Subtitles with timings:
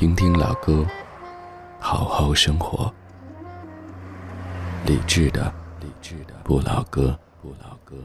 [0.00, 0.86] 听听老歌，
[1.78, 2.90] 好好生活。
[4.86, 7.96] 理智的，理智的不老歌，不老歌。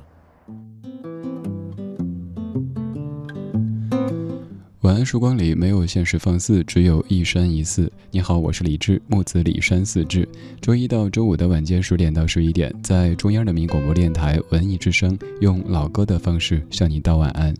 [4.81, 7.90] 晚安，曙光里没有现实放肆，只有一山一寺。
[8.12, 10.27] 你好，我是李志，木子李山寺志。
[10.59, 17.54] 周一到周五的晚间十点到十一点，在中央人民广播电台文艺之声，用老歌的方式向你道晚安。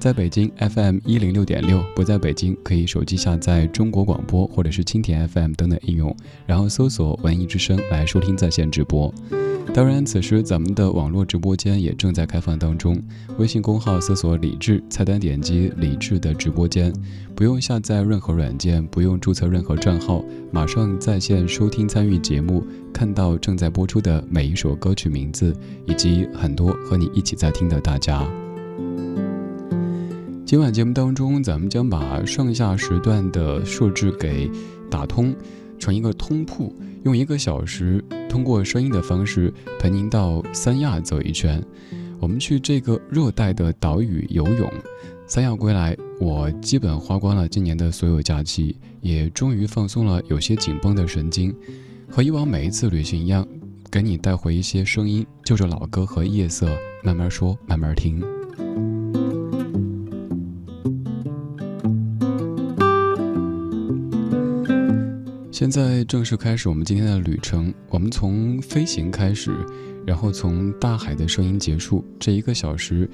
[0.00, 9.12] 在北京 FM 一零六点六，不在北京可以手机下载中国广播或者是蜻蜓 FM 等等应用，然后搜索文艺之声来收听在线直播。
[9.74, 13.00] 当然，此时咱们的网络直播间也正在开放当中。
[13.36, 16.90] 微信公号搜索“李智”，菜单点击“李智”的直播间，
[17.36, 25.54] 不用下载任何软件，不用注册任何账号，马上在线收听参与节目，看到正在播出的每一首歌曲名字，
[25.86, 28.26] 以及很多和你一起在听的大家。
[30.50, 34.50] 今晚节目当中，咱们将把上下时段的设置给
[34.90, 35.32] 打通，
[35.78, 36.74] 成一个通铺。
[37.04, 41.64] 用一个小时，通过声音的方式陪您到三亚走一圈。
[42.18, 44.68] 我们去这个热带的岛屿游泳。
[45.24, 51.54] 三亚归来，我基本花光了今年的所有假期，也终于放松了有些紧绷的神经。
[52.08, 53.46] 和以往每一次旅行一样，
[53.88, 56.68] 给你带回一些声音，就着老歌和夜色，
[57.04, 58.20] 慢慢说，慢慢听。
[65.60, 67.70] 现在正式开始我们今天的旅程。
[67.90, 69.54] 我们从飞行开始，
[70.06, 72.02] 然后从大海的声音结束。
[72.18, 73.06] 这一个小时，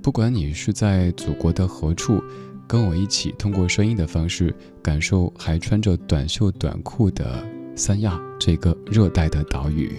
[0.00, 2.18] 不管你是在祖国的何处，
[2.66, 9.92] 跟我一起通过声音的方式，感受还穿着短袖短裤的三亚这个热带的岛屿。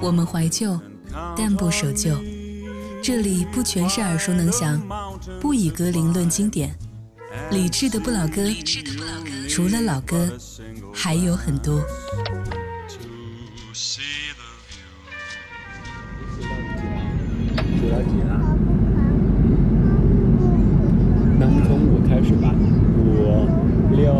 [0.00, 0.78] 我们怀旧，
[1.36, 2.16] 但不守旧。
[3.02, 4.80] 这里不全是耳熟能详，
[5.40, 6.72] 不以歌龄论经典。
[7.50, 8.44] 理智的不老歌，
[9.54, 10.28] 除了老歌。
[10.92, 11.80] 还有很多。
[13.72, 13.86] 几
[18.26, 18.34] 了？
[21.38, 22.52] 那从五开始吧。
[22.98, 23.46] 五、
[23.94, 24.12] 六。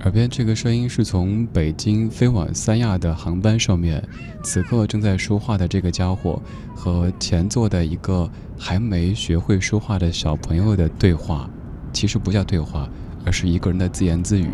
[0.00, 4.02] 耳边这个声音是从北京飞往三亚的航班上面，
[4.42, 6.42] 此刻正在说话的这个家伙
[6.74, 11.48] 和前座的一个还没学会说话的小朋友的对话，
[11.92, 12.88] 其实不叫对话，
[13.24, 14.48] 而是一个人的自言自语。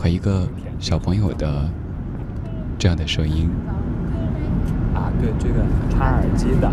[0.00, 0.46] 和一个
[0.78, 1.68] 小朋友的
[2.78, 3.50] 这样的声音
[4.94, 5.54] 啊，对，这个
[5.90, 6.70] 插耳机的，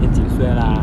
[0.00, 0.82] 你几岁啦？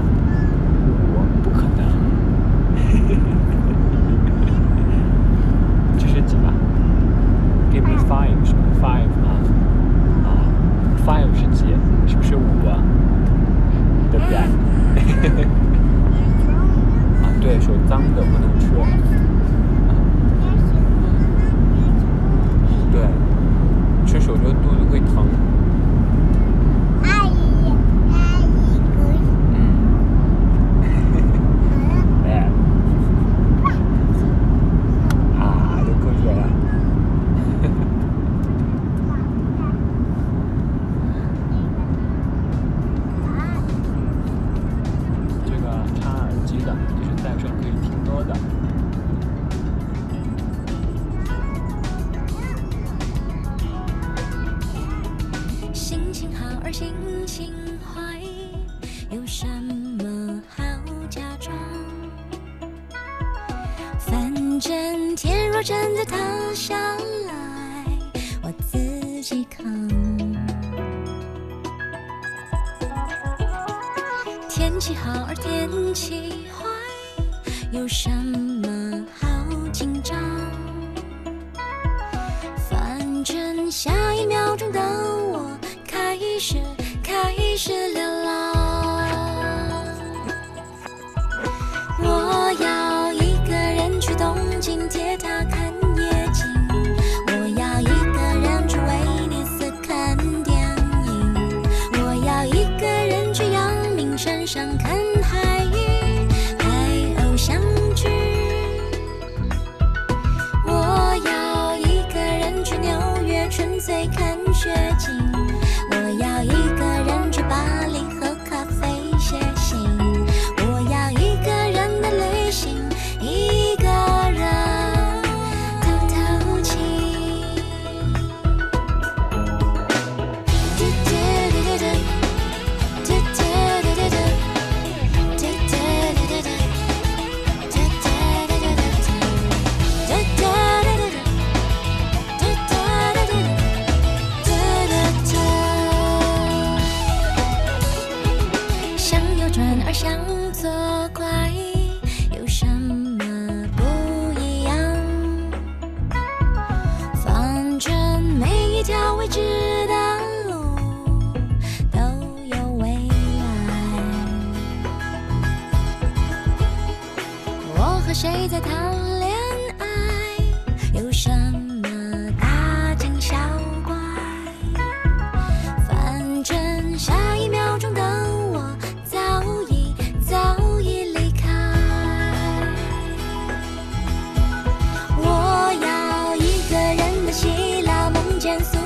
[188.60, 188.83] dancing.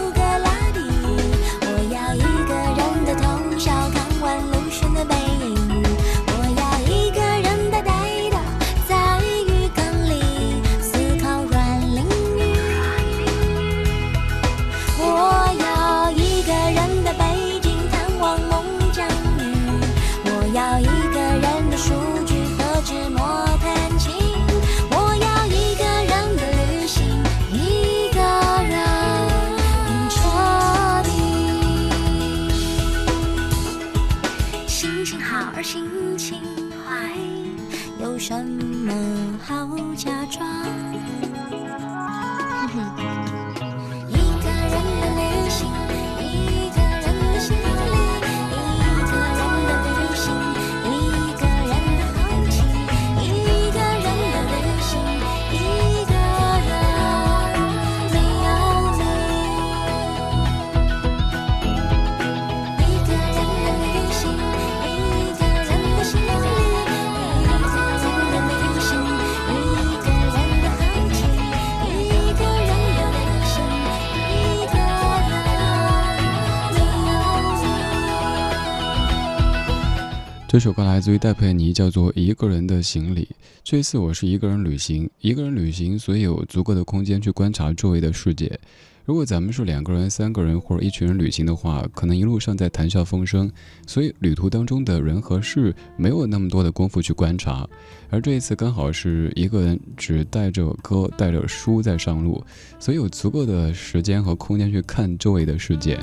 [80.58, 83.26] 这首歌来自于戴佩妮，叫做《一个人的行李》。
[83.64, 88.60] 这一次我是一个人旅行，一个人旅行，所以有足够的空间去观察周围的世界。
[89.06, 93.52] 如果咱们是两个人、三个人或者一群人旅行的话，可能一路上在谈笑风生，
[93.86, 97.70] 所以旅途当中的人和事没有那么多的功夫去观察。
[98.10, 102.44] 而这一次刚好是一个人，只带着歌、带着书在上路，
[102.80, 106.00] 所以有足够的时间和空间去看周围的世界。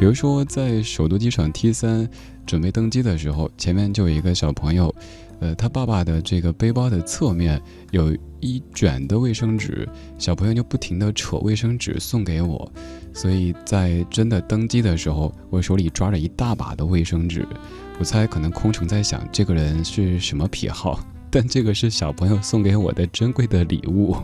[0.00, 2.08] 比如说，在首都机场 T 三
[2.46, 4.94] 准备登机的时候，前面就有一个小朋友，
[5.40, 7.60] 呃，他爸爸的这个背包的侧面
[7.90, 9.86] 有一卷的卫生纸，
[10.16, 12.72] 小朋友就不停地扯卫生纸送给我，
[13.12, 17.46] 所以在真的登机的时候，我手里抓着一大把的卫生纸，
[17.98, 20.98] 我猜可能空乘在想这个人是什么癖好，
[21.30, 24.16] 但这个是小朋友送给我的珍贵的礼物。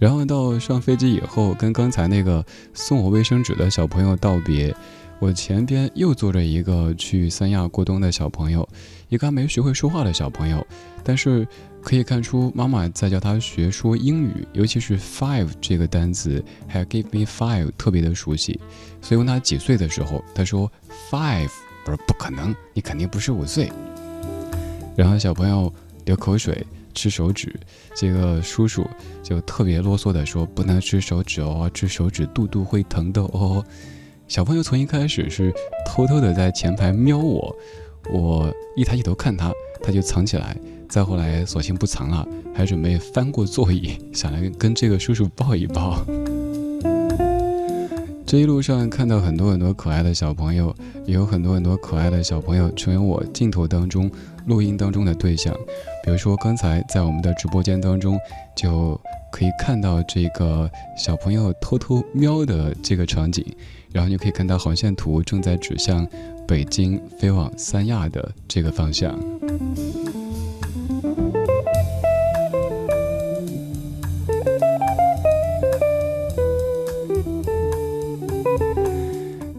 [0.00, 2.42] 然后到上飞机以后，跟刚才那个
[2.72, 4.74] 送我卫生纸的小朋友道别。
[5.18, 8.66] 我前边又坐着一个去三亚过冬的小朋友，
[9.10, 10.66] 一个还没学会说话的小朋友，
[11.04, 11.46] 但是
[11.82, 18.58] 可以看出妈妈在教他学说英语，尤其是 five 这个单词，还有 give me five 特别的熟悉。
[19.02, 20.66] 所以问他几岁的时候，他说
[21.10, 21.50] five，
[21.84, 23.70] 我说不可能，你肯定不是五岁。
[24.96, 25.70] 然后小朋友
[26.06, 26.66] 流口水。
[27.00, 27.58] 吃手指，
[27.94, 28.86] 这个叔叔
[29.22, 33.64] 就特别啰嗦的说：“不能吃手指哦，吃手指肚肚会疼的哦。”
[34.28, 35.50] 小朋友从一开始是
[35.86, 37.56] 偷偷的在前排瞄我，
[38.12, 39.50] 我一抬起头看他，
[39.82, 40.54] 他就藏起来。
[40.90, 46.04] 再后来，索性不藏了，还准备翻过座椅，想来跟这个叔叔抱一抱。
[48.26, 50.72] 这一路上看到很多很多可爱的小朋友，
[51.04, 54.08] 也有很多很多可爱的小朋友成为我镜头当中、
[54.46, 55.54] 录音当中的对象。
[56.04, 58.18] 比如说，刚才在我们的直播间当中，
[58.56, 63.44] 就可以看到这个小朋友偷偷瞄的这个场景，
[63.92, 66.06] 然后你可以看到航线图正在指向
[66.46, 69.18] 北京飞往三亚的这个方向。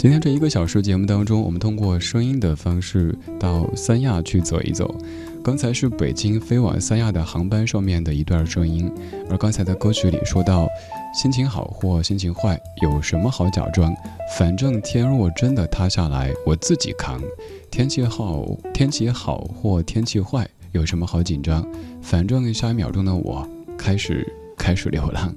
[0.02, 4.98] 今天这一个小时节目当中，我们通过声音的方式到三亚去走一走。
[5.44, 8.92] 刚才是北京飞往三亚的航班上面的一段声音，
[9.30, 10.68] 而刚才的歌曲里说到，
[11.14, 13.94] 心情好或心情坏，有什么好假装？
[14.36, 17.22] 反正天若真的塌下来，我自己扛。
[17.70, 18.44] 天气好，
[18.74, 21.64] 天气好或天气坏，有什么好紧张？
[22.02, 24.28] 反正下一秒钟的我开始
[24.58, 25.32] 开始流浪。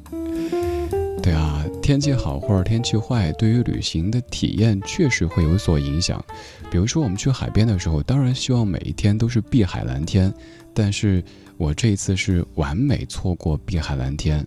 [1.25, 6.23] 对啊，天气好或者天气坏，对于旅行的体验确实会有所影响。
[6.71, 10.31] 比如说，我们去海边的时候，当然希望每一天都是碧海蓝天，
[10.75, 11.25] 但是
[11.57, 14.47] 我这一次是完美错过碧海蓝天。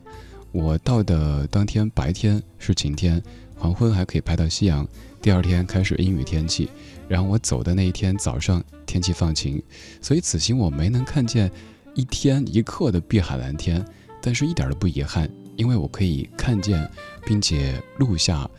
[0.51, 3.19] 我到的当天白天是晴天，
[3.55, 4.87] 黄昏还可以拍到夕阳，
[5.19, 6.69] 第二天开始阴雨天气，
[7.07, 9.59] 然后我走的那一天早上天气放晴，
[9.99, 11.49] 所以此行我没能看见
[11.95, 13.83] 一天一刻的碧海蓝天，
[14.21, 16.89] 但是一点都不遗憾，因为我可以看见
[17.25, 18.49] 并且录下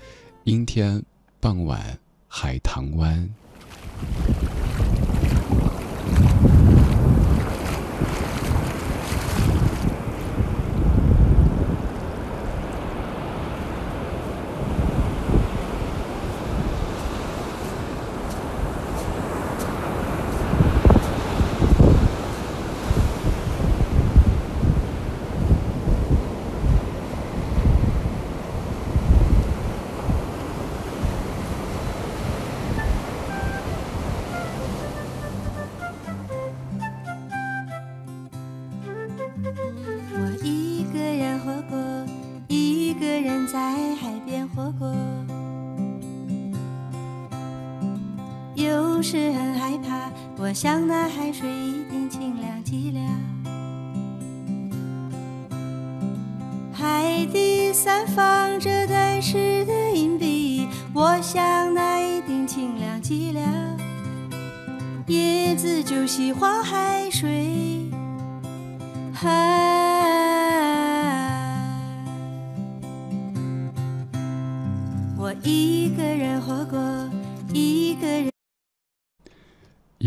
[0.45, 1.03] 阴天
[1.41, 3.29] 傍晚海棠湾。
[50.61, 50.98] 想那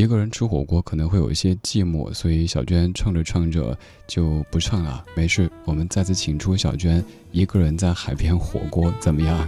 [0.01, 3.77] 一个人吃火锅可能会有一些寂寞，所以小娟唱着唱着
[4.07, 5.05] 就不唱了。
[5.15, 9.47] 没事，我们再次请出小娟，一个人在海边火锅，怎么样？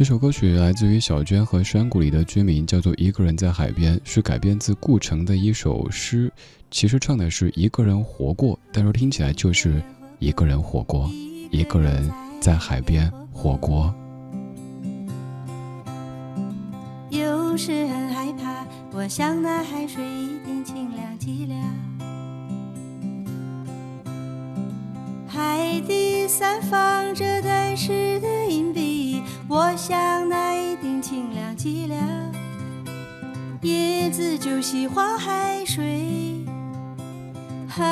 [0.00, 6.32] 这首歌曲来自于小娟和山谷里的居民，叫做《一个人在海边》，是改编自顾城的一首诗。
[6.70, 9.82] 其实唱的是一个人活过，但是听起来就是
[10.18, 11.06] 一个人火锅，
[11.50, 13.94] 一个人在海边火锅。
[17.10, 21.54] 有时很害怕，我想那海水一定清凉极了。
[25.28, 28.89] 海底散放着呆滞的银币，
[29.50, 31.96] 我想那一定清凉极了。
[33.62, 36.46] 叶子就喜欢海水，
[37.66, 37.84] 海。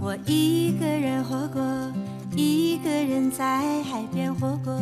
[0.00, 1.62] 我一个人活过，
[2.34, 4.76] 一个人在海边活过。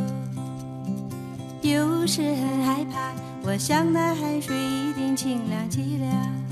[1.60, 3.12] 有时很害怕，
[3.42, 6.45] 我想那海水一定清凉极了。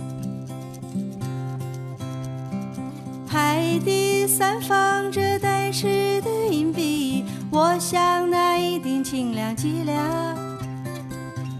[3.34, 10.38] 海底散放着呆滞的银币，我想那一定清凉极了。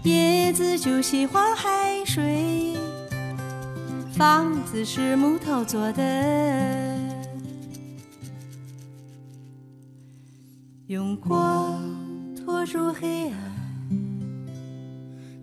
[0.03, 2.77] 叶子就喜欢海水，
[4.13, 6.97] 房子是木头做的，
[10.87, 11.77] 用光
[12.37, 13.37] 拖住黑暗，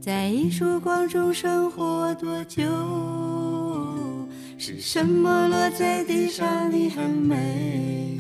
[0.01, 2.63] 在一束光中生活多久？
[4.65, 6.71] 是什么落在地上？
[6.71, 8.17] 你很美，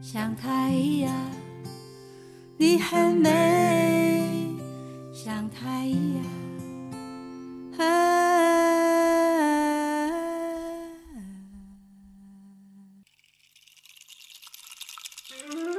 [0.00, 1.12] 像太阳。
[2.56, 4.54] 你很美，
[5.12, 6.24] 像太阳。
[15.48, 15.75] 我被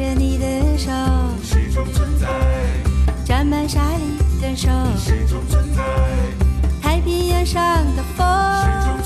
[0.00, 0.46] 着你的
[0.78, 0.90] 手，
[3.22, 4.70] 沾满沙粒的手，
[6.80, 7.62] 太平洋上
[7.94, 8.26] 的风，
[8.82, 8.99] 从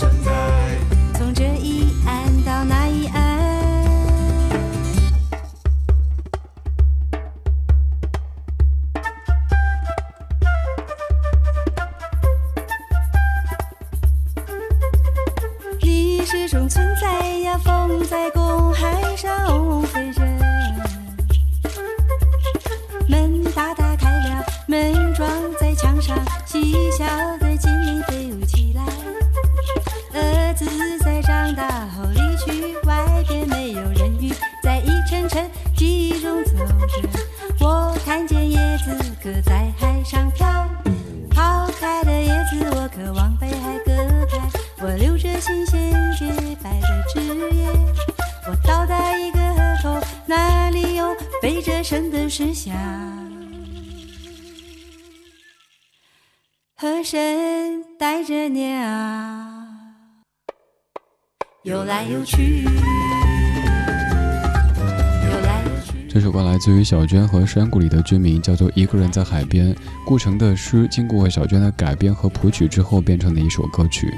[66.64, 69.70] 自于小娟和山谷里的居民，叫做《一个人在海边》。
[70.07, 74.11] 顾城的诗经过小娟的改编和谱曲之后，变成了一首歌曲。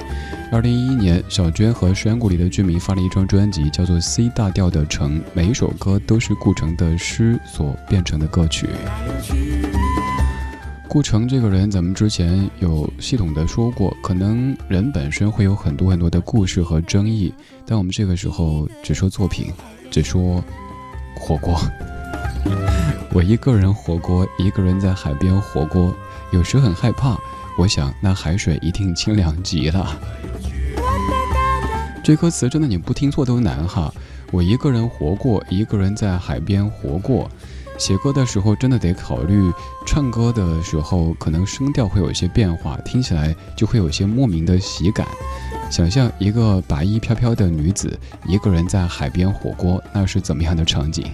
[0.52, 8.68] 二零一一年，小娟和山谷里的居民发了一张专辑，叫做《C 大调的城》，每一首歌都是顾城的诗所变成的歌曲。
[10.86, 17.34] 顾城这个人，咱们之前有系统的说过，可能人本身会有很多很多的故事和争议，
[17.66, 19.52] 但我们这个时候只说作品，
[19.90, 20.40] 只说
[21.18, 21.60] 火锅。
[23.12, 25.94] 我一个人火锅，一个人在海边火锅，
[26.32, 27.16] 有时很害怕。
[27.58, 29.98] 我想那海水一定清凉极了。
[32.04, 33.92] 这歌词真的你不听错都难哈。
[34.30, 37.30] 我一个人活过，一个人在海边活过。
[37.78, 39.52] 写歌的时候真的得考虑，
[39.86, 45.06] 唱歌的时候可能声调会有一些变化，听起来就会有些莫名的喜感。
[45.70, 51.06] 想象一个白衣飘飘的女子，一个人在海边火锅，那是怎么样的场景？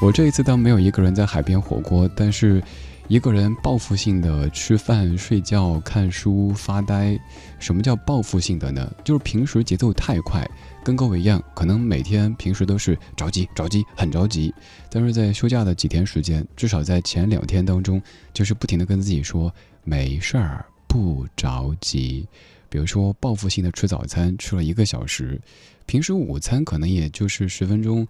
[0.00, 2.62] 我这一次倒没有一个人在海边火锅，但是
[3.08, 7.18] 一个人报复性的吃饭、睡觉、看书、发呆。
[7.58, 8.88] 什么叫报复性的呢？
[9.02, 10.48] 就是平时节奏太快，
[10.84, 14.54] 跟各位一样，可能每天平时都是着急、着急、很着急，
[14.88, 18.00] 但是在休假的几天时间，至少在前两天当中，
[18.32, 22.24] 就是不停的跟自己说没事儿，不着急。
[22.68, 25.40] 比如说报复性的吃早餐，吃了一个小时，
[25.86, 28.06] 平时午餐可能也就是十分钟。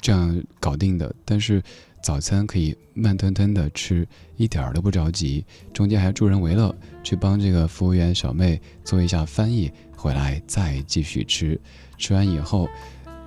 [0.00, 1.62] 这样搞定的，但是
[2.02, 5.44] 早餐可以慢吞吞的吃，一点儿都不着急。
[5.74, 11.60] 中间还助人为乐，去帮这个服务员小妹做一下翻译，回来再继续吃。
[11.98, 12.66] 吃完以后，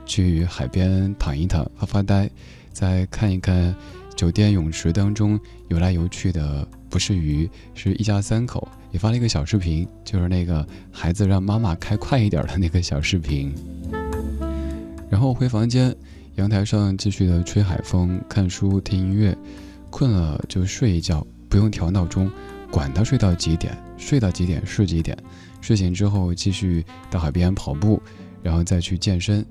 [0.05, 2.27] 去海边躺一躺，发发呆，
[2.71, 3.75] 再看一看
[4.15, 8.67] 酒店泳池当中游来游去的不是鱼，是一家三口。
[8.91, 13.53] 也发了一个小视频，就是那个孩子让妈妈开快一点的那个小视频。
[15.11, 15.95] 然后回房间。
[16.35, 19.37] 阳台上继续的吹海风、看书、听音乐，
[19.91, 22.27] 困了就睡一觉，不用调闹钟，
[22.71, 25.15] 管他睡到几点，睡到几点是几点。
[25.61, 28.01] 睡醒之后继续到海边跑步，
[28.41, 29.45] 然后再去健身。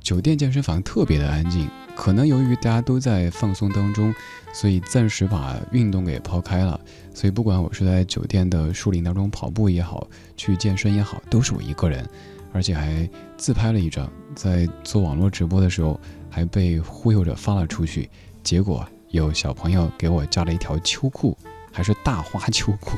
[0.00, 4.12] 酒店健身房特别的安静，可能由于大家都在放松当中，
[4.52, 6.78] 所以暂时把运动给抛开了。
[7.14, 12.04] 所以不管我是在酒店的树林当中跑步也好，去健身也好，都是我一个人，
[12.52, 15.98] 而且还自拍了一张，在做网络直播的时候。
[16.34, 18.10] 还被忽悠着发了出去，
[18.42, 21.38] 结果有小朋友给我加了一条秋裤，
[21.70, 22.96] 还是大花秋裤。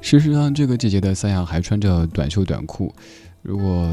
[0.00, 2.92] 事实上，这个季节的三亚还穿着短袖短裤。
[3.42, 3.88] 如果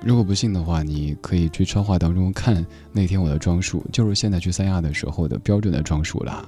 [0.00, 6.42] 如果不信的话，你可以去超话当中看那天我的装束，就是现在去三亚的时候的标准的装束了。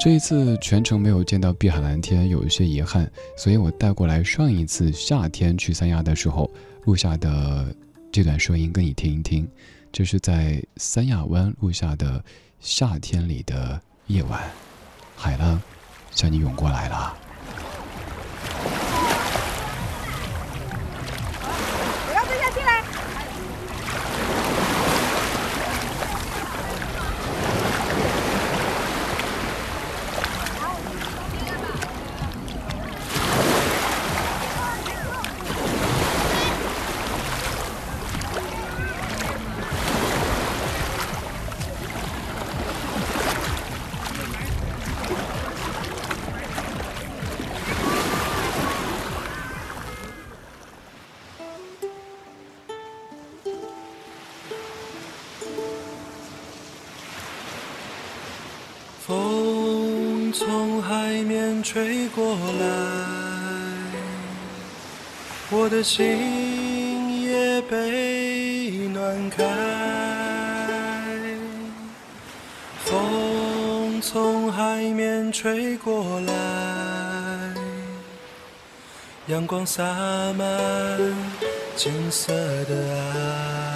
[0.00, 6.50] 这一次全程没有见到碧海蓝天，有一些遗憾，所以我带过来上一次夏天去三亚的时候
[6.84, 7.72] 录下的。
[8.12, 9.46] 这段声音跟你听一听，
[9.92, 12.24] 这是在三亚湾录下的
[12.60, 14.42] 夏天里的夜晚，
[15.14, 15.60] 海浪
[16.10, 17.25] 向你涌过来了。
[61.68, 62.66] 吹过来，
[65.50, 69.44] 我的心也被暖开。
[72.84, 76.32] 风从海面吹过来，
[79.26, 79.82] 阳光洒
[80.34, 80.46] 满
[81.74, 83.75] 金色的爱。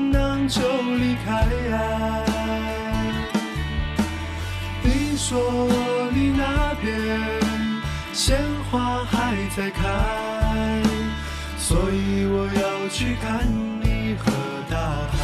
[0.51, 0.59] 就
[0.97, 1.47] 离开。
[4.83, 5.69] 你说
[6.13, 7.21] 你那边
[8.11, 8.37] 鲜
[8.69, 10.83] 花还在开，
[11.57, 13.47] 所以我要去看
[13.81, 14.29] 你和
[14.69, 15.17] 大海。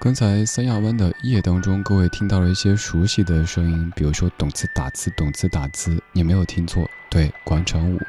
[0.00, 8.00] 刚才三亚湾的夜当中，各位听到了一些熟悉的声音，比如说懂词打字，懂词打字，你没有听错，对，广场舞。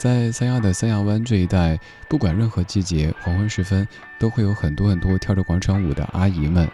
[0.00, 3.86] 在三亚的三亚湾这一带，不管任何季节，黄昏时分
[4.18, 6.66] 都会有很多很多跳着广场舞的阿姨们，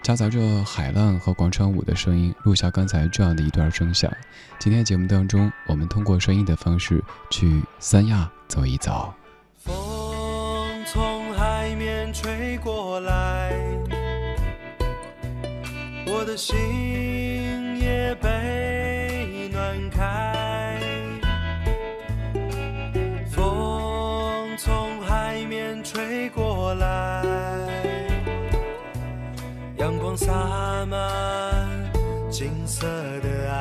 [0.00, 4.08] 夹杂着海浪和广场舞的声音，录下刚才这样的一段声响。
[4.60, 9.12] 今天节目当中，我们通过声音的方式去三亚走一走。
[9.56, 9.74] 风
[10.86, 13.56] 从海面吹过来，
[16.06, 16.56] 我的心
[17.80, 18.57] 也被
[32.80, 33.54] 色的爱。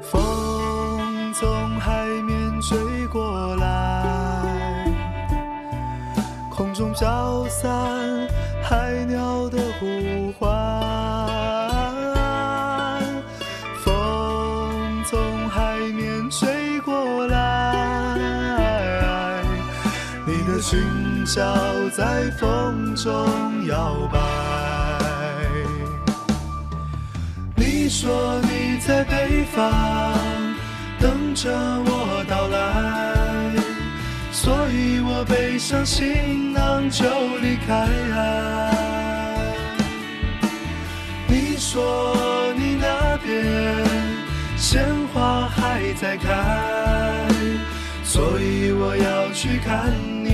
[0.00, 4.02] 风从海面吹过来，
[6.50, 8.26] 空中飘散
[8.62, 10.48] 海鸟的呼唤。
[13.84, 19.42] 风从海面吹过来，
[20.24, 20.80] 你的裙
[21.26, 21.42] 角
[21.94, 24.18] 在风中摇摆。
[27.96, 29.62] 说你在北方
[30.98, 31.48] 等着
[31.86, 33.54] 我到来，
[34.32, 37.04] 所以我背上行囊就
[37.40, 37.88] 离开。
[41.28, 43.32] 你说你那边
[44.56, 47.28] 鲜花还在开，
[48.02, 49.92] 所以我要去看
[50.24, 50.33] 你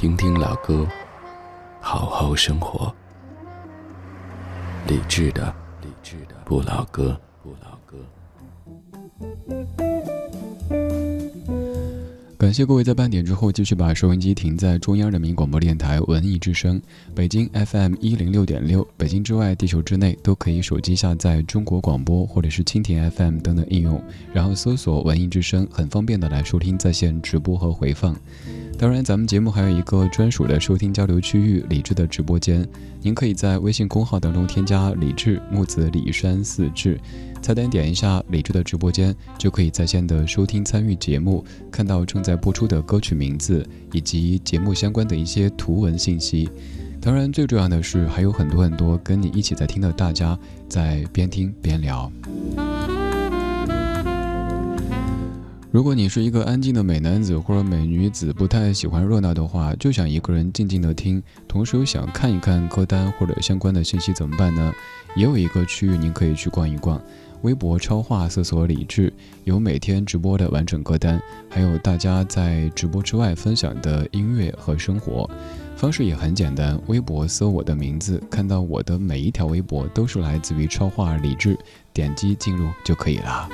[0.00, 0.88] 听听老歌，
[1.78, 2.90] 好好生活。
[4.88, 7.98] 理智的，理智的不老歌，不老歌。
[12.38, 16.80] 感谢各位在半点之后继续把收音机停在中央人民广播电台文艺之声，
[17.14, 28.16] 北京 FM 一零六点六，北京之外、地球之内都可以手机下载中国广播或者是蜻蜓 FM 等等应用，然后搜索文艺之声，很方便的来收听在线直播和回放。
[28.80, 32.66] 当然，咱们节目还有一个专属的收听交流区域——李智的直播间，
[33.02, 36.98] 您可以在微信公号当中添加“李智木子李山四志”，
[37.42, 46.48] 菜单点一下“李智的直播间”，就可以在线的收听参与节目，看到正在播出的歌曲名字以及节目相关的一些图文信息。
[47.02, 50.38] 当然，最重要的是还有很多很多跟你一起在听的大家
[50.70, 52.10] 在边听边聊。
[55.72, 64.72] 如果你是一个安静的美男子或者美女子，不太喜欢热闹的话，就想一个人静静的听，同时又想看一看歌单或者相关的信息，怎么办呢？
[65.14, 67.00] 也有一个区域您可以去逛一逛，
[67.42, 69.12] 微博超话搜索李智，
[69.44, 75.30] 有每天直播的完整歌单，还有大家在直播之外分享的音乐和生活。
[75.76, 81.56] 方式也很简单，微博搜我的名字，看到我的每一条微博都是来自于超话李智，
[81.92, 83.48] 点击进入就可以了。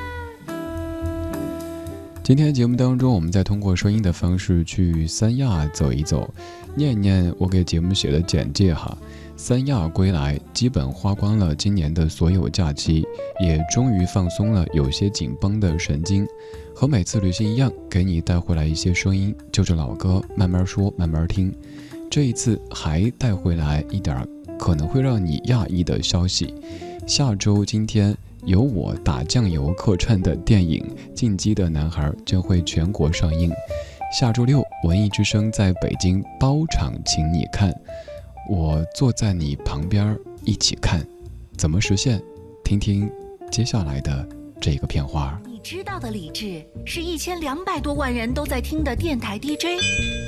[2.26, 6.28] 今天节目当中，我们再通过声音的方式去三亚走一走，
[6.74, 8.98] 念念我给节目写的简介哈。
[9.36, 13.06] 三亚归来，基本花光了今年的所有假期，
[13.40, 16.26] 也终于放松了有些紧绷的神经。
[16.74, 21.54] 和每次旅行一样，给你带回来一些声音，就着老歌，慢慢说，慢慢听。
[22.10, 24.26] 这一次还带回来一点
[24.58, 26.52] 可能会让你讶异的消息。
[27.06, 28.16] 下周今天。
[28.46, 30.80] 由我打酱油客串的电影
[31.12, 33.50] 《进击的男孩》将会全国上映。
[34.16, 37.74] 下周六，文艺之声在北京包场，请你看，
[38.48, 41.04] 我坐在你旁边一起看，
[41.56, 42.22] 怎么实现？
[42.62, 43.10] 听听
[43.50, 44.26] 接下来的
[44.60, 45.36] 这个片花。
[45.44, 49.82] 你知道的李志是一千两百多万人都在听的电台 DJ。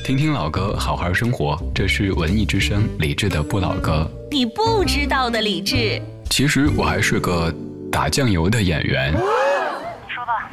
[0.05, 1.57] 听听老歌，好好生活。
[1.73, 4.11] 这是文艺之声李志的不老歌。
[4.29, 7.55] 你不知道的李志，其实我还是个。
[7.91, 9.19] 打酱油的演员，你
[10.09, 10.51] 说吧，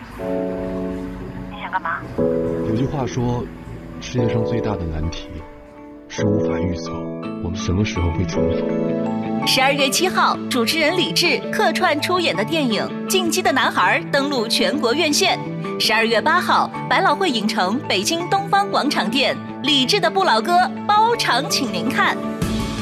[1.52, 2.00] 你想干嘛？
[2.69, 3.43] 有句话说，
[4.02, 5.28] 世界上最大的难题
[6.08, 6.91] 是无法预测
[7.43, 9.48] 我们什么时候会重逢。
[9.48, 15.38] 十二月七号，主持人李志客串出演的电影《进击的男孩》登陆全国院线。
[15.80, 22.17] 十二月八号，百老汇影城北京东方广场店，李志的不老歌包场，请您看。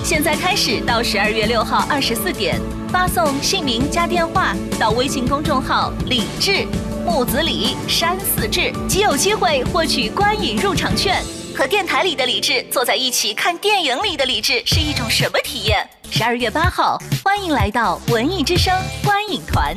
[0.04, 2.62] 现在开始到十二月六号二十四点。
[2.94, 6.64] 发送姓名加电话到微信公众号“李志
[7.04, 11.20] 木子李山寺志”，即有机会获取观影入场券。
[11.56, 15.90] 和电台里的李志坐在一起看电影里的李志是一种什么体验？
[16.12, 18.72] 十二月八号，欢迎来到文艺之声
[19.04, 19.76] 观影团。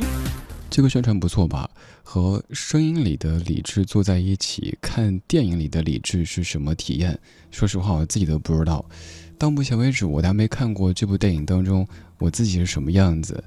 [0.69, 1.67] 这个宣传不错吧？
[2.09, 7.19] 和声音里的理智坐在一起看电影里的理智是什么体验？
[7.51, 8.83] 说实话，我自己都不知道。
[9.37, 11.85] 到目前为止，我还没看过这部电影当中
[12.17, 13.43] 我自己是什么样子。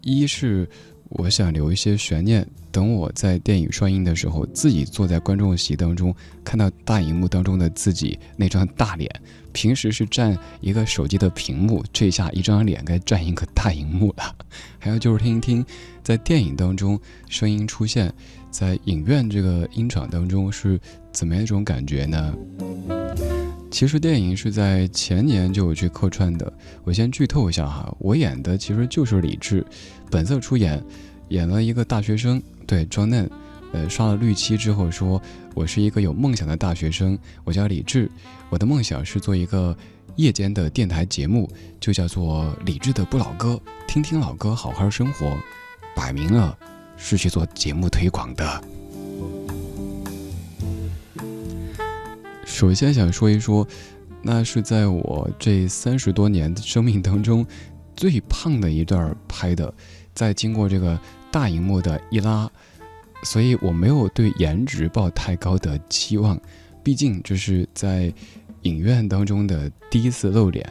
[0.00, 0.66] 一是
[1.10, 9.10] 我想留一些悬念，等我在电影上映的时候，自己坐在观众席当中，看到大荧幕当中的自己那张大脸。
[9.50, 14.36] 平时是占一个手机的屏幕，这下一张脸该占一个大荧幕了。
[14.78, 15.64] 还有就是听一听，
[16.02, 18.12] 在电影当中声音出现
[18.50, 20.78] 在影院这个音场当中是
[21.10, 22.34] 怎么样一种感觉呢？
[23.70, 26.50] 其实电影是在前年就有去客串的。
[26.84, 29.64] 我先剧透一下哈，我演的其实就是李智，
[30.10, 30.82] 本色出演，
[31.28, 33.30] 演了一个大学生，对，装嫩。
[33.70, 35.20] 呃，刷了绿漆之后说，
[35.54, 38.10] 我是一个有梦想的大学生，我叫李志，
[38.48, 39.76] 我的梦想是做一个
[40.16, 41.46] 夜间的电台节目，
[41.78, 45.36] 就叫做李志的不老歌，听听老歌，好好生活。
[45.94, 46.56] 摆明了
[46.96, 48.64] 是去做节目推广的。
[52.46, 53.68] 首先想说一说，
[54.22, 57.46] 那是在我这三十多年生命当中
[57.94, 59.74] 最胖的一段拍的，
[60.18, 60.98] 在经过这个
[61.30, 62.50] 大荧幕的一拉，
[63.22, 66.36] 所以我没有对颜值抱太高的期望，
[66.82, 68.12] 毕竟这是在
[68.62, 70.68] 影院当中的第一次露脸，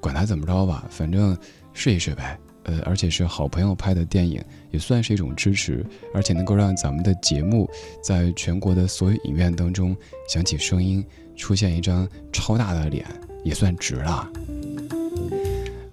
[0.00, 1.38] 管他怎么着吧，反正
[1.72, 2.36] 试一试呗。
[2.64, 7.70] 呃，而且是好朋友拍的电影，也算是一种支持，而且能够让咱们的节目
[8.02, 9.96] 在全国的所有影院当中
[10.28, 13.06] 响起声音，出现一张超大的脸，
[13.44, 14.28] 也算值了。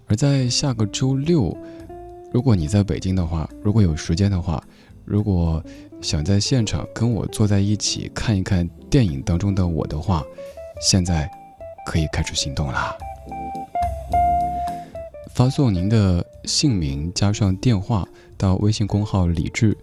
[0.07, 1.55] 而在下个周六，
[2.31, 4.61] 如果你在北京的话，如果有时间的话，
[5.05, 5.63] 如果
[6.01, 10.21] 想在现场跟我坐在一起看一看电影当中的我的话，
[10.81, 11.29] 现在
[11.85, 12.95] 可以开始行动啦。
[15.33, 19.77] 发送您的姓名加上电话到微信公号李志，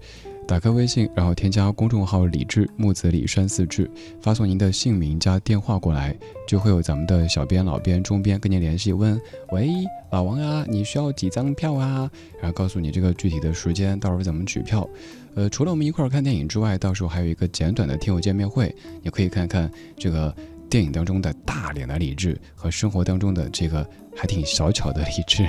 [0.46, 6.14] 打开微信，然后添加公众号“李志木子李山四志”，发送您的姓名加电话过来，
[6.46, 9.18] 就会有咱们的小编、老编、中编跟您联系，问
[9.52, 9.70] ：“喂，
[10.10, 14.88] 老王啊，你需要几张票啊？”然后告诉你这个具体的时间，到时候怎么取票。
[15.34, 20.34] 呃，除了我们一块儿看电影之外，到时候还有一个简短的听友见面会，也可以看看这个
[20.68, 25.44] 电影当中的大脸的李志和生活当中的这个还挺小巧的李志，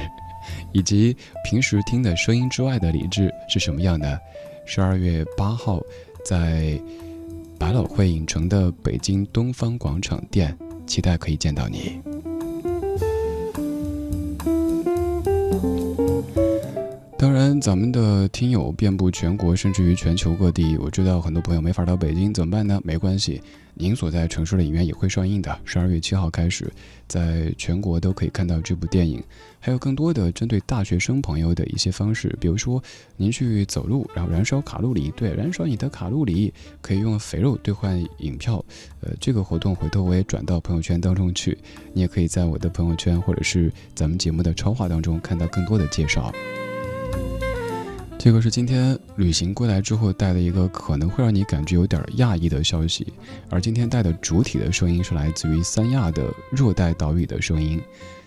[0.71, 4.19] 以及平时听的声音之外的李志是什么样的。
[4.65, 5.79] 十二月八号，
[6.25, 6.79] 在
[7.57, 12.01] 百老汇影城的北京东方广场店，期待可以见到你。
[17.25, 20.77] 当然，咱们的听友遍布全国，甚至于全球各地。
[20.77, 22.79] 我知道很多朋友没法到北京，怎么办呢？
[22.83, 23.41] 没关系，
[23.73, 25.59] 您所在城市的影院也会上映的。
[25.65, 26.71] 十二月七号开始，
[27.07, 29.23] 在全国都可以看到这部电影。
[29.59, 32.79] 还有更多的针对大学生朋友的一些方式，比如说
[33.17, 38.63] 您去走路，然后燃烧卡路里，对，燃烧你的卡路里，可以用肥肉兑换影票。
[39.01, 41.57] 呃，这个活动回头我也转到朋友圈当中去，
[41.91, 46.31] 你也可以在我的朋友圈或者是咱们节目的超话当中看到更多的介绍。
[48.25, 53.13] 这个是今天旅行归来之后带的一个可能会让你感觉有点讶异的消息，
[53.51, 57.79] 而今天带的主体的声音是来自于三亚的热带岛屿的声音。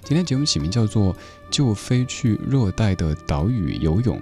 [0.05, 1.13] 今天节目起名叫做
[1.51, 4.17] 《就飞去热带的岛屿游泳》，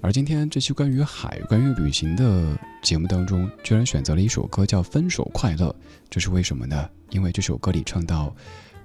[0.00, 5.66] 而今天这期关于海、关于旅行的节目当中，居然选择了一首歌叫《分手快乐》，
[6.08, 6.88] 这是为什么呢？
[7.10, 8.32] 因为这首歌里唱到：“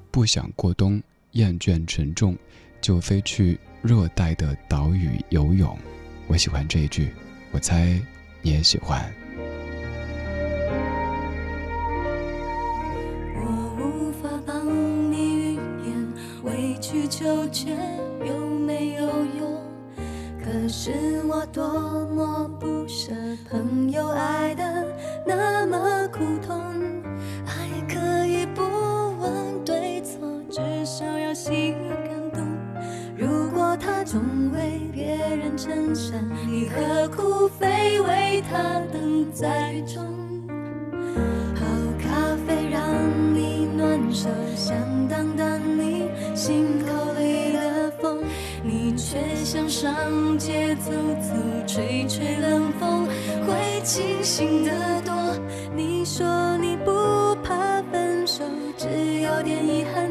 [0.09, 0.99] 不想过冬，
[1.33, 2.35] 厌倦沉重，
[2.81, 5.77] 就飞去热带的岛屿游泳。”
[6.31, 7.13] 我喜欢这一句，
[7.51, 7.99] 我猜
[8.41, 9.03] 你也喜欢。
[13.35, 14.65] 我无法帮
[15.11, 16.13] 你预言，
[16.43, 17.77] 委曲求全
[18.25, 19.61] 有没有用？
[20.41, 23.11] 可是我多么不舍
[23.49, 24.87] 朋友爱的
[25.27, 26.57] 那么苦痛，
[27.45, 27.53] 爱
[27.93, 28.61] 可以不
[29.19, 31.75] 问对错，至少要心
[36.47, 40.03] 你何苦非为他等在雨中？
[41.55, 41.65] 好
[41.97, 42.81] 咖啡让
[43.33, 44.75] 你暖手，想
[45.07, 48.19] 挡挡你心口里的风，
[48.63, 51.33] 你却想上街走走，
[51.65, 53.07] 吹吹冷风，
[53.45, 54.71] 会清醒得
[55.05, 55.13] 多。
[55.75, 56.91] 你说你不
[57.43, 58.43] 怕分手，
[58.77, 58.87] 只
[59.21, 60.10] 有点遗憾。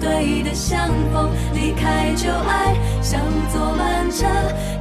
[0.00, 1.30] 对的相逢。
[1.54, 3.20] 离开旧爱，像
[3.52, 4.26] 坐慢车，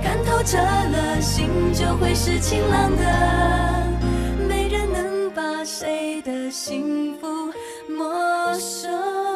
[0.03, 3.03] 看透彻了，心就会是晴朗的。
[4.47, 7.27] 没人能把谁的幸福
[7.87, 9.34] 没收。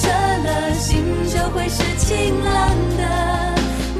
[0.00, 0.08] 折。
[0.08, 2.54] 了，心就会是晴朗
[2.96, 3.02] 的。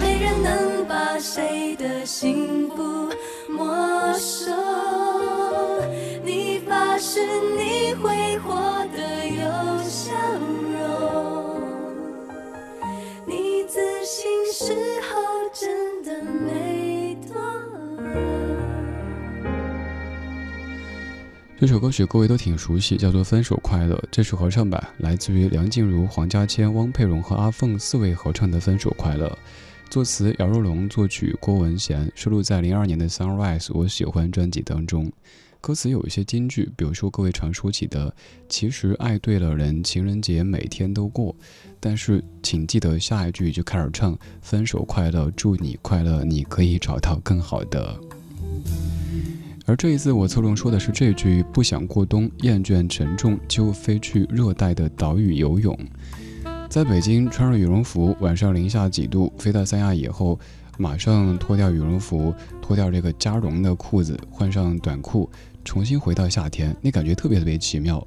[0.00, 3.12] 没人能把谁的幸福
[3.48, 4.50] 没收。
[6.24, 7.20] 你发誓
[7.58, 8.48] 你会活
[8.94, 8.98] 得
[9.28, 9.42] 有
[9.88, 10.12] 笑
[10.72, 11.60] 容，
[13.26, 14.72] 你自信时
[15.08, 15.10] 候
[15.52, 16.50] 真的美
[21.60, 29.28] 这首歌曲各位都挺熟悉，叫做《分手快乐》，这是合唱版，来自于梁静茹、黄家千、汪佩蓉和阿凤四位合唱的《分手快乐》。
[29.90, 35.12] 作词姚若龙，作曲郭文贤，收录在零二年的《Sunrise》我喜欢专辑当中。
[35.60, 38.14] 歌词有一些金句，比如说各位常说起的
[38.48, 41.36] “其实爱对了人，情人节每天都过”，
[41.78, 48.00] 但是请记得下一句就开始唱“分手快乐，祝你快乐，你可以找到更好的”。
[49.66, 55.78] 而这一次我侧重说的是这句：“不想过冬，厌倦沉重，就飞去热带的岛屿游泳。”
[56.68, 60.38] 在北京穿着羽绒服，晚上零下几度，飞到三亚以后，
[60.78, 62.32] 马上脱掉羽绒服，
[62.62, 65.28] 脱掉这个加绒的裤子，换上短裤，
[65.64, 68.06] 重新回到夏天，那感觉特别特别奇妙。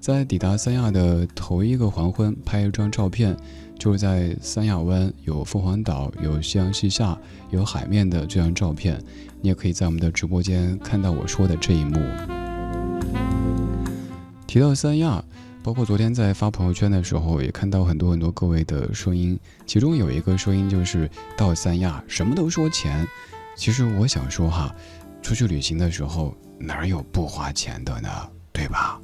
[0.00, 3.36] 在抵达三亚的头一个黄昏，拍一张照片，
[3.78, 7.16] 就是在三亚湾有凤凰岛、有夕阳西下、
[7.50, 8.98] 有海面的这张照片。
[9.42, 12.00] 你也可以在我们的直播间看到我说的这一幕。
[14.46, 15.22] 提到三亚，
[15.62, 23.06] 包括昨天在发朋友圈的时候，也看到很多很多各位的声音，其中有一个声音就是到三亚什么都说钱。
[23.54, 24.74] 其实我想说哈，
[25.20, 28.08] 出去旅行的时候哪有不花钱的呢？
[28.50, 28.98] 对吧？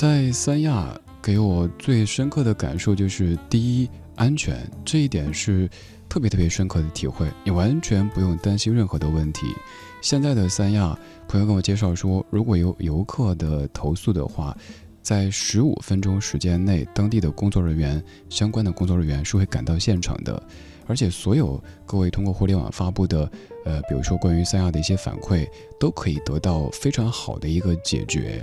[0.00, 3.86] 在三亚给我最深刻的感受就是，第一，
[4.16, 5.68] 安全这一点是
[6.08, 9.54] 特别特别深刻的体会，你完全不用担心任何的问题。
[10.00, 10.98] 现在的三亚，
[11.28, 14.56] 朋友跟我介绍说，如果有游客的投诉的话，
[15.02, 20.42] 在十五分钟时间内，当地的工作人员、相关的工作人员是会赶到现场的，
[20.86, 23.30] 而且所有各位通过互联网发布的，
[23.66, 25.46] 呃，比如说关于三亚的一些反馈，
[25.78, 28.42] 都可以得到非常好的一个解决。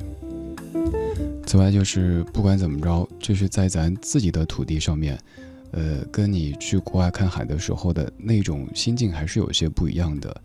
[1.45, 5.17] 此外，就是不管怎么着，这是在咱自己的土地上面，
[5.71, 10.41] 呃，跟你去国外看海的时候的那种心境还是有些不一样的。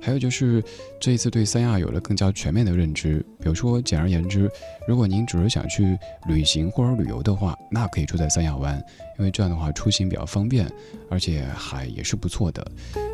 [0.00, 0.62] 还有就是
[1.00, 3.24] 这一次对三亚有了更加全面的认知。
[3.40, 4.50] 比如说，简而言之，
[4.86, 5.98] 如果您只是想去
[6.28, 8.76] 旅行或者旅游的话，那可以住在三亚湾，
[9.18, 10.70] 因为这样的话出行比较方便，
[11.08, 12.62] 而且海也是不错的。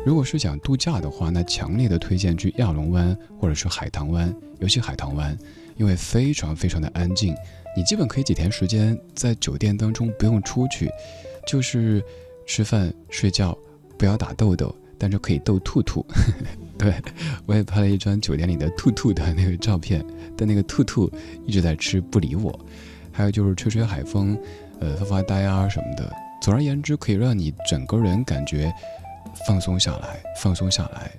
[0.05, 5.37] 如果是想度假的话，那强烈的推荐去亚龙湾或者是海棠湾，尤其海棠湾，
[5.81, 7.35] 因为非常非常的安静，
[7.75, 10.87] 你基本可以几天时间在酒店当中不用出去，
[11.47, 12.03] 就是
[12.45, 13.57] 吃饭睡觉，
[13.97, 16.05] 不要打豆豆，但是可以逗兔兔。
[16.77, 16.93] 对，
[17.47, 20.05] 我也拍了一张酒店里的兔兔的那个照片，
[20.37, 21.11] 但那个兔兔
[21.47, 22.57] 一直在吃不理我。
[23.11, 24.37] 还有就是吹吹海风，
[24.79, 26.13] 呃，发发呆啊什么的。
[26.43, 28.71] 总而言之，可以让你整个人感觉
[29.47, 31.11] 放松下来，放松下来。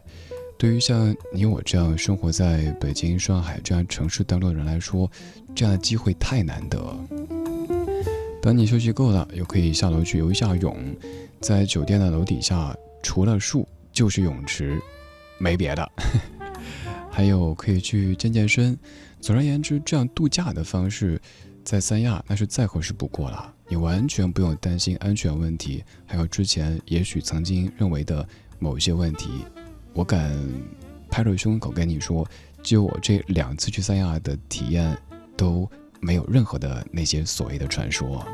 [0.62, 5.10] 对于像你我这样生活在北京、上海这样城市当中的人来说，
[5.56, 6.78] 这样的机会太难得。
[8.40, 10.76] 等你休息够了，又可以下楼去游一下泳，
[11.40, 14.80] 在酒店的楼底下，除了树就是泳池。
[15.36, 15.90] 没别的，
[17.10, 18.78] 还有可以去健健身。
[19.20, 21.20] 总而言之，这样度假的方式，
[21.64, 23.52] 在三亚那是再合适不过了。
[23.66, 28.24] 你完全不用担心安全问题，还有之前也许曾经认为的
[28.60, 29.28] 某些问题。
[29.94, 30.34] 我敢
[31.10, 32.26] 拍着胸口跟你说，
[32.62, 34.96] 就我这两次去三亚的体验，
[35.36, 35.70] 都
[36.00, 38.26] 没有任何的那些所谓的传说。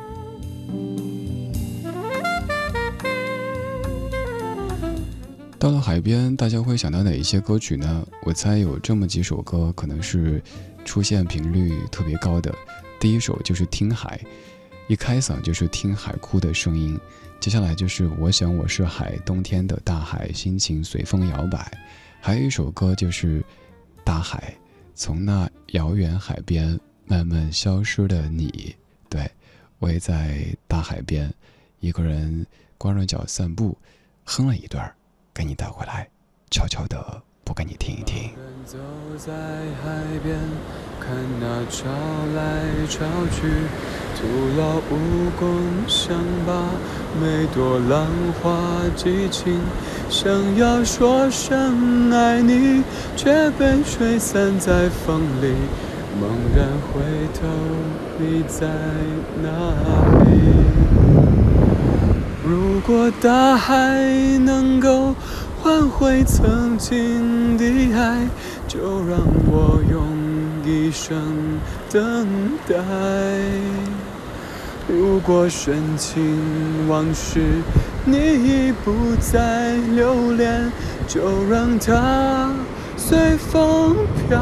[5.58, 8.06] 到了海边，大家会想到哪一些歌曲呢？
[8.24, 10.40] 我猜有这么几首歌，可能是
[10.84, 12.54] 出现频率特别高的。
[13.00, 14.20] 第一首就是《听海》，
[14.86, 16.96] 一开嗓就是听海哭的声音。
[17.40, 21.70] 接下来就是《我想我是海》，冬天的大海，心情随风摇摆。
[22.20, 23.40] 还有一首歌就是
[24.04, 24.52] 《大海》，
[24.96, 28.74] 从那遥远海边慢慢消失的你。
[29.08, 29.30] 对，
[29.78, 31.32] 我也在大海边，
[31.78, 32.44] 一个人
[32.76, 33.78] 光着脚散步，
[34.24, 34.92] 哼了一段。
[35.32, 36.08] 给你带回来，
[36.50, 38.30] 悄悄的播给你听一听。
[38.66, 38.76] 走
[39.16, 39.88] 在海
[40.22, 40.36] 边，
[41.00, 41.88] 看那潮
[42.36, 43.48] 来潮去，
[44.14, 44.26] 徒
[44.58, 45.48] 劳无功
[45.86, 46.14] 伤
[46.46, 46.52] 疤，
[47.18, 48.06] 每朵浪
[48.42, 48.60] 花
[48.94, 49.58] 激情，
[50.10, 52.82] 想要说声爱你，
[53.16, 55.54] 却被吹散在风里。
[56.20, 57.00] 猛然回
[57.32, 57.48] 头，
[58.18, 58.68] 你在
[59.42, 59.48] 哪
[60.24, 60.28] 里？
[62.44, 64.02] 如果大海
[64.44, 65.14] 能够
[65.60, 68.26] 换回曾经的爱，
[68.68, 69.18] 就让
[69.50, 70.06] 我用
[70.64, 71.58] 一生
[71.90, 72.26] 等
[72.68, 72.76] 待。
[74.86, 76.38] 如果深情
[76.88, 77.40] 往事
[78.04, 80.72] 你已不再留恋，
[81.06, 82.50] 就让它
[82.96, 83.96] 随风
[84.28, 84.38] 飘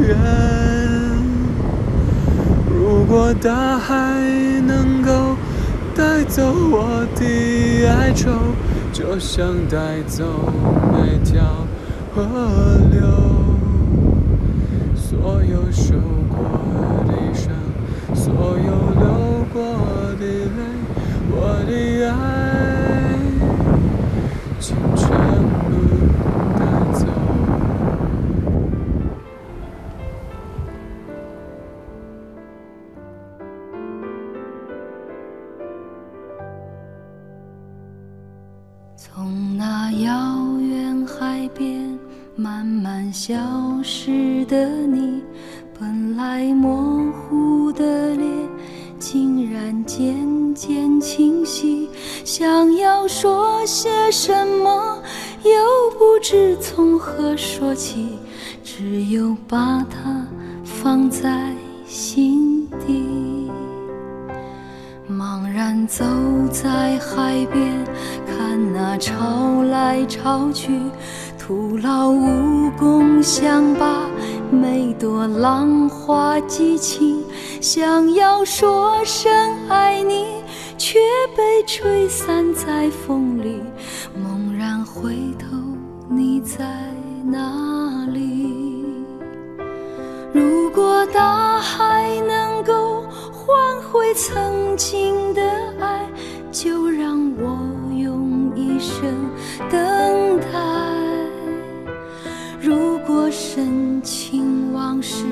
[0.00, 0.16] 远。
[2.68, 3.94] 如果大海
[4.66, 5.34] 能够
[5.94, 8.30] 带走我的哀愁，
[9.00, 10.22] 就像带走
[10.92, 11.42] 每条
[12.14, 12.20] 河
[12.90, 13.00] 流。
[14.94, 15.94] 所有受
[16.28, 16.36] 过
[17.08, 17.50] 的伤，
[18.14, 18.70] 所有
[19.00, 19.62] 流过
[20.20, 20.60] 的泪，
[21.30, 21.34] 我
[21.66, 21.72] 的
[22.10, 22.12] 爱，
[39.72, 41.96] 那遥远海边
[42.34, 43.36] 慢慢消
[43.84, 45.22] 失的你，
[45.78, 48.28] 本来模糊的脸，
[48.98, 51.88] 竟然渐渐清晰。
[52.24, 55.00] 想要说些什么，
[55.44, 58.18] 又不知从何说起，
[58.64, 60.26] 只有把它
[60.64, 61.54] 放在
[61.86, 63.48] 心底。
[65.08, 66.04] 茫然走
[66.50, 67.84] 在海边，
[68.50, 70.72] 看那潮来潮去，
[71.38, 74.08] 徒劳无功，想把
[74.50, 77.22] 每朵浪花记清。
[77.60, 79.32] 想要说声
[79.68, 80.42] 爱你，
[80.76, 80.98] 却
[81.36, 83.62] 被吹散在风里。
[84.20, 85.56] 猛然回头，
[86.08, 86.64] 你在
[87.24, 88.84] 哪里？
[90.32, 95.40] 如果大海能够换回曾经的
[95.78, 96.04] 爱，
[96.50, 97.56] 就让我
[98.80, 99.30] 生
[99.70, 100.58] 等待。
[102.60, 105.24] 如果深情往事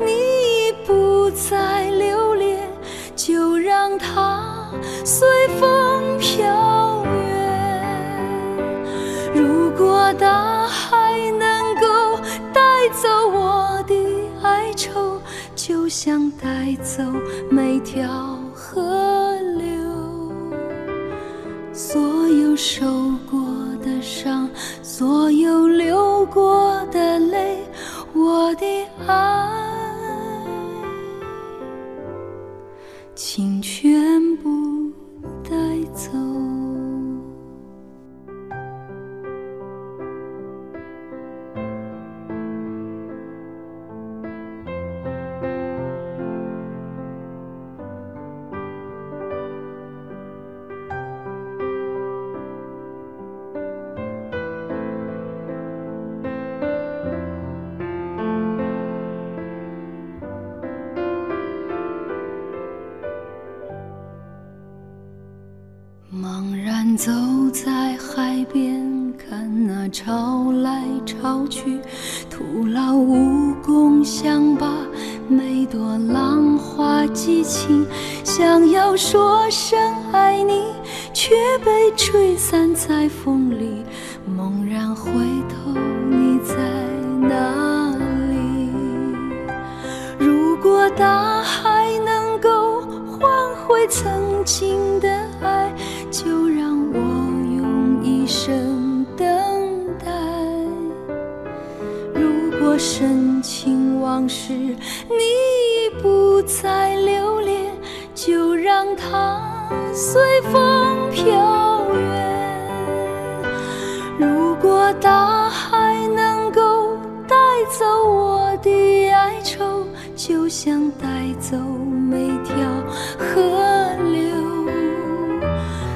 [0.00, 2.68] 你已不再留恋，
[3.14, 4.68] 就让它
[5.04, 5.26] 随
[5.60, 8.22] 风飘远。
[9.34, 12.20] 如果大海能够
[12.52, 12.60] 带
[12.92, 13.94] 走我的
[14.42, 15.20] 哀愁，
[15.54, 17.02] 就像带走
[17.50, 19.23] 每条河。
[21.94, 22.84] 所有受
[23.30, 23.40] 过
[23.80, 24.50] 的伤，
[24.82, 27.58] 所有流过的泪，
[28.12, 28.66] 我的
[29.06, 29.48] 爱，
[33.14, 34.03] 请全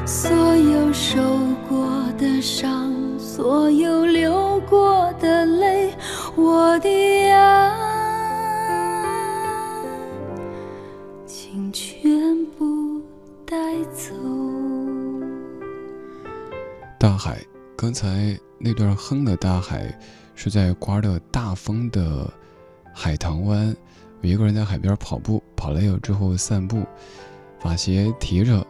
[0.08, 1.20] 所有受
[1.68, 1.86] 过
[2.16, 5.92] 的伤，所有流过的泪，
[6.34, 6.88] 我的
[7.30, 7.76] 爱，
[11.26, 13.02] 请全部
[13.44, 13.54] 带
[13.92, 14.14] 走。
[16.98, 17.38] 大海，
[17.76, 19.94] 刚才那段哼的大海，
[20.34, 22.32] 是在刮着大风的
[22.94, 23.76] 海棠湾。
[24.22, 26.82] 有一个人在海边跑步，跑累了之后散步，
[27.60, 28.66] 把鞋提着，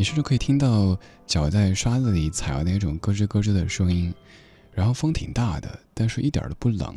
[0.00, 4.10] 你甚至可以听到脚在沙子里踩的那种咯吱咯吱的声音。
[4.72, 6.96] 然后风挺大的，但是一点都不冷。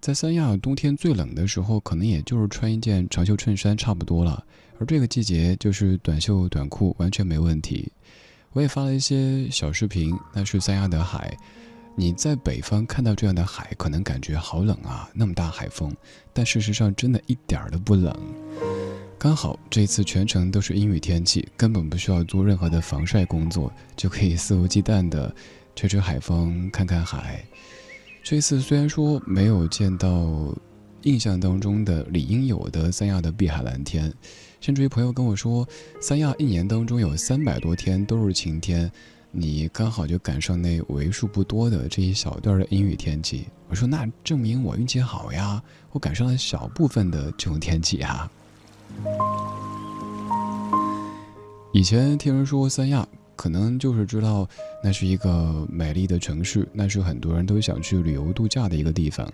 [0.00, 4.44] 在三亚冬天最冷的时候，可能也就是穿一件长袖衬衫差不多了，
[4.80, 7.92] 而这个季节就是短袖短裤完全没问题。
[8.50, 11.38] 我也发了一些小视频，那是三亚的海，
[11.94, 15.94] 你在北方看到这样的海，可能感觉好冷啊，那么大海风，
[16.32, 18.12] 但事实上真的一点儿都不冷。
[19.24, 25.34] 刚好这次全程都是阴雨天气，根本不需要做任何的防晒工作，就可以肆无忌惮的
[25.74, 27.42] 吹吹海风，看看海。
[28.22, 30.54] 这次虽然说没有见到
[31.04, 34.12] 印象当中的理应有的三亚的碧海蓝天，
[34.60, 35.66] 甚至于朋友跟我说，
[36.02, 38.92] 三亚一年当中有三百多天都是晴天，
[39.30, 43.46] 你刚好就赶上那为数不多的这一小段的阴雨天气。
[43.70, 45.62] 我说那证明我运气好呀，
[45.92, 48.30] 我赶上了小部分的这种天气啊。
[51.72, 54.48] 以前听人说过三亚，可能就是知道
[54.82, 59.28] 那是一个美丽的城市，那是很多人都想去旅游度假的一个地方。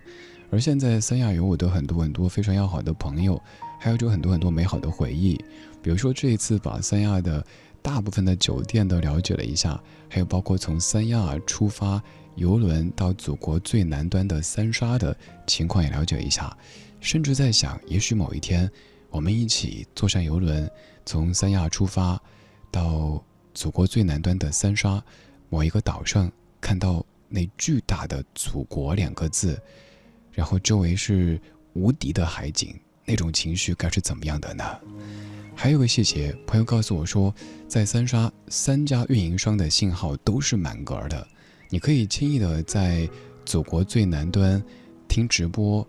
[0.50, 3.40] 而现在三亚有我的很多很多非常要好的朋友，
[3.78, 5.38] 还有着很多很多美好的回忆。
[5.82, 7.44] 比如说这一次把三亚的
[7.82, 12.02] 大部分的酒店都了解了一下，还有包括从三亚出发
[12.36, 15.14] 游轮到祖国最南端的三沙的
[15.46, 16.56] 情况也了解一下，
[17.00, 18.68] 甚至在想，也许某一天。
[19.10, 20.70] 我们一起坐上游轮，
[21.04, 22.20] 从三亚出发，
[22.70, 25.02] 到祖国最南端的三沙
[25.48, 26.30] 某一个岛上，
[26.60, 29.60] 看到那巨大的“祖国”两个字，
[30.32, 31.40] 然后周围是
[31.72, 34.64] 无敌的海景，那种情绪该是怎么样的呢？
[35.56, 37.34] 还有个细节，朋友告诉我说，
[37.68, 41.26] 在三沙三家运营商的信号都是满格的，
[41.68, 43.08] 你可以轻易的在
[43.44, 44.62] 祖国最南端
[45.08, 45.86] 听直播、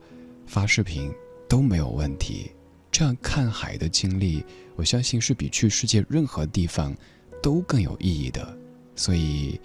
[0.48, 1.12] 发视频
[1.48, 2.52] 都没有问题。
[2.92, 4.44] 这样看海的经历，
[4.76, 6.94] 我相信是比去世界任何地方
[7.42, 8.58] 都更有意义的。
[8.96, 9.60] 所以，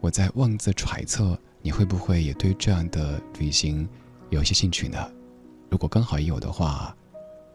[0.00, 3.88] 我在妄自揣测，你会不会也对这样的旅行
[4.30, 5.10] 有些兴趣呢？
[5.70, 6.94] 如果刚好也有的话，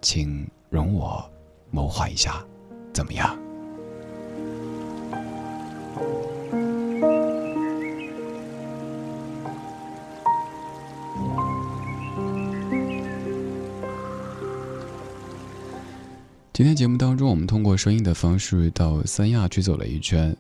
[0.02, 1.32] 请容我
[1.70, 2.44] 谋划一下，
[2.92, 3.38] 怎么样？
[16.58, 20.36] 今天节目当中，我们通过声音的方式到三亚去走了一圈。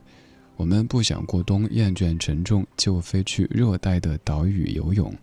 [0.56, 5.14] 我们不想过冬，厌倦沉重，就飞去热带的岛屿游泳。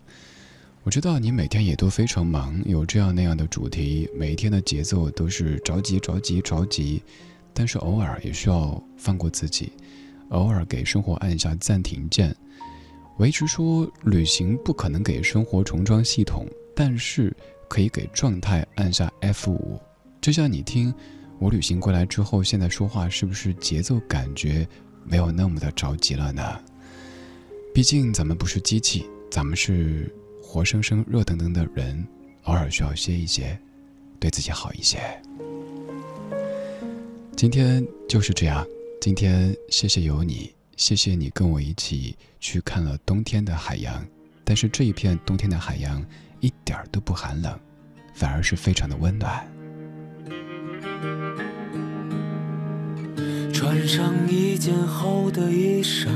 [0.83, 7.03] 我知道你每天也都非常忙，有这样那样的主题，每一天的节奏都是着急着急着急。
[7.53, 9.73] 但是偶尔也需要放过自己，
[10.29, 12.33] 偶尔给生活按下暂停键。
[13.17, 17.35] 我一直说，旅行不可能给生活重装系统，但是
[17.67, 19.77] 可以给状态按下 F 五。
[20.25, 20.91] 就像你听
[21.37, 24.67] 我旅行过来之后，现在说话是不是节奏感觉
[25.03, 26.59] 没有那么的着急了呢？
[27.75, 30.11] 毕竟咱们不是机器，咱们是
[30.41, 32.03] 活生生热腾腾的人，
[32.45, 33.55] 偶尔需要歇一歇，
[34.19, 34.97] 对自己好一些。
[37.37, 38.65] 今天就是这样，
[38.99, 44.03] 今天谢谢有你，谢谢你跟我一起去看了冬天的海洋，
[44.43, 46.03] 但是这一片冬天的海洋
[46.39, 47.59] 一点儿都不寒冷，
[48.15, 49.47] 反而是非常的温暖。
[53.53, 56.07] 穿上一件厚的衣裳，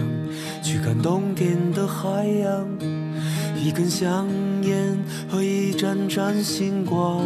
[0.61, 2.67] 去看冬天的海洋。
[3.61, 4.27] 一根香
[4.63, 4.97] 烟
[5.29, 7.25] 和一盏盏星光，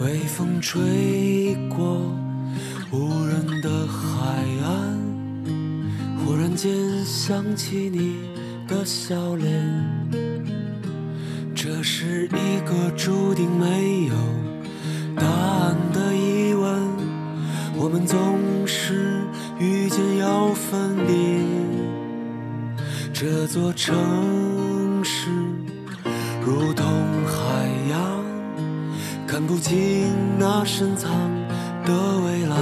[0.00, 2.02] 微风吹过
[2.90, 4.98] 无人的海岸，
[6.18, 6.74] 忽然间
[7.04, 8.16] 想起你
[8.66, 9.48] 的笑脸。
[11.54, 14.14] 这是一个注定没有
[15.16, 16.72] 答案的疑问。
[17.78, 18.16] 我们总
[18.66, 19.22] 是
[19.58, 21.40] 遇见要分离，
[23.12, 25.30] 这座城市
[26.44, 26.86] 如同
[27.26, 28.24] 海洋，
[29.26, 31.10] 看不清那深藏
[31.84, 31.92] 的
[32.24, 32.56] 蔚蓝。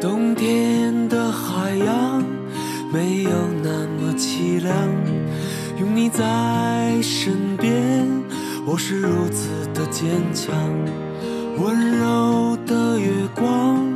[0.00, 2.22] 冬天的海洋
[2.92, 3.30] 没有
[3.62, 4.74] 那么凄凉，
[5.80, 8.06] 有你在身边，
[8.66, 9.48] 我是如此。
[9.78, 10.52] 的坚强，
[11.56, 13.86] 温柔的月光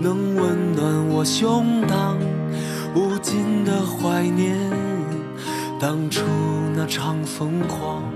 [0.00, 2.16] 能温暖我胸膛，
[2.94, 4.56] 无尽的怀念
[5.80, 6.22] 当初
[6.76, 8.13] 那场疯狂。